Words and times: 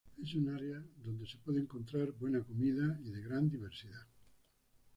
Es 0.19 0.33
un 0.33 0.49
área 0.49 0.83
donde 1.05 1.27
se 1.27 1.37
puede 1.37 1.59
encontrar 1.59 2.11
buena 2.13 2.41
comida 2.41 2.99
y 3.05 3.11
de 3.11 3.21
gran 3.21 3.47
diversidad. 3.51 4.07